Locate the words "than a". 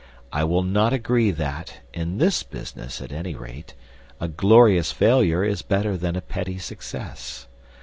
5.95-6.21